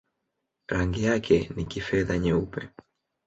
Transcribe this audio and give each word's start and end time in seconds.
Rangi 0.67 1.03
yake 1.03 1.49
ni 1.55 1.65
kifedha-nyeupe. 1.65 2.69